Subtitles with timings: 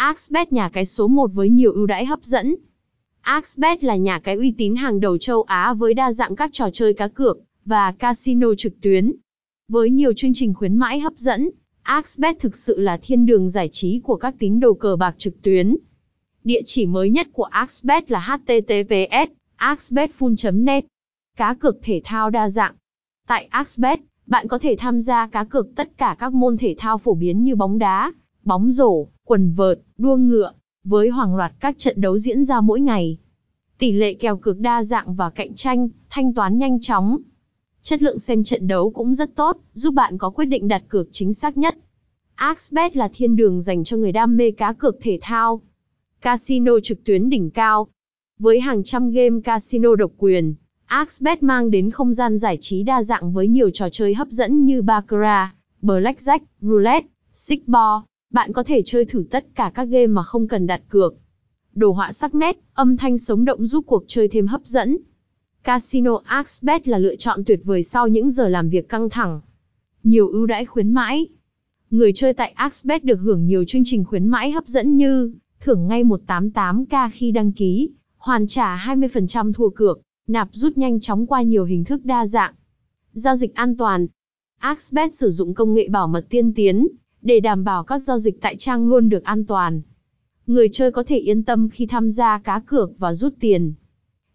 [0.00, 2.54] Axbet nhà cái số 1 với nhiều ưu đãi hấp dẫn.
[3.20, 6.70] Axbet là nhà cái uy tín hàng đầu châu Á với đa dạng các trò
[6.72, 9.12] chơi cá cược và casino trực tuyến.
[9.68, 11.50] Với nhiều chương trình khuyến mãi hấp dẫn,
[11.82, 15.42] Axbet thực sự là thiên đường giải trí của các tín đồ cờ bạc trực
[15.42, 15.76] tuyến.
[16.44, 20.84] Địa chỉ mới nhất của Axbet là https axbetfull.net.
[21.36, 22.74] Cá cược thể thao đa dạng.
[23.26, 26.98] Tại Axbet, bạn có thể tham gia cá cược tất cả các môn thể thao
[26.98, 28.12] phổ biến như bóng đá,
[28.44, 30.52] bóng rổ, quần vợt, đua ngựa,
[30.84, 33.18] với hàng loạt các trận đấu diễn ra mỗi ngày.
[33.78, 37.18] Tỷ lệ kèo cược đa dạng và cạnh tranh, thanh toán nhanh chóng.
[37.82, 41.08] Chất lượng xem trận đấu cũng rất tốt, giúp bạn có quyết định đặt cược
[41.12, 41.78] chính xác nhất.
[42.34, 45.60] Axbet là thiên đường dành cho người đam mê cá cược thể thao.
[46.20, 47.86] Casino trực tuyến đỉnh cao.
[48.38, 50.54] Với hàng trăm game casino độc quyền,
[50.86, 54.64] Axbet mang đến không gian giải trí đa dạng với nhiều trò chơi hấp dẫn
[54.64, 55.48] như Baccarat,
[55.82, 58.02] Blackjack, Roulette, Xích-bo.
[58.30, 61.14] Bạn có thể chơi thử tất cả các game mà không cần đặt cược.
[61.74, 64.96] Đồ họa sắc nét, âm thanh sống động giúp cuộc chơi thêm hấp dẫn.
[65.62, 69.40] Casino Axbet là lựa chọn tuyệt vời sau những giờ làm việc căng thẳng.
[70.02, 71.26] Nhiều ưu đãi khuyến mãi.
[71.90, 75.88] Người chơi tại Axbet được hưởng nhiều chương trình khuyến mãi hấp dẫn như thưởng
[75.88, 81.42] ngay 188k khi đăng ký, hoàn trả 20% thua cược, nạp rút nhanh chóng qua
[81.42, 82.54] nhiều hình thức đa dạng.
[83.12, 84.06] Giao dịch an toàn.
[84.58, 86.86] Axbet sử dụng công nghệ bảo mật tiên tiến
[87.22, 89.82] để đảm bảo các giao dịch tại trang luôn được an toàn.
[90.46, 93.74] Người chơi có thể yên tâm khi tham gia cá cược và rút tiền.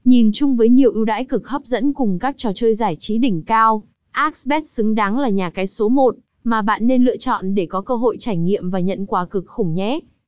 [0.04, 3.18] Nhìn chung với nhiều ưu đãi cực hấp dẫn cùng các trò chơi giải trí
[3.18, 7.56] đỉnh cao, Axbet xứng đáng là nhà cái số 1 mà bạn nên lựa chọn
[7.56, 10.00] để có cơ hội trải nghiệm và nhận quà cực khủng nhé.